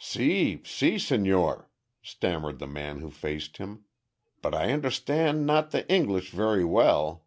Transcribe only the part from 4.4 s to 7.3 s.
"But I understand not the English very well."